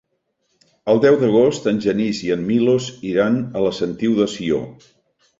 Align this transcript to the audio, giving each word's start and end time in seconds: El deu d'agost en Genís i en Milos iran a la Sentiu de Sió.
El 0.93 1.01
deu 1.01 1.17
d'agost 1.23 1.67
en 1.71 1.81
Genís 1.83 2.21
i 2.27 2.33
en 2.35 2.45
Milos 2.47 2.87
iran 3.09 3.37
a 3.59 3.65
la 3.67 3.75
Sentiu 3.81 4.15
de 4.21 4.27
Sió. 4.37 4.63